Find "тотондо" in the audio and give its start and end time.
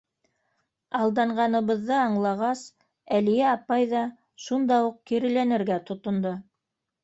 5.93-6.37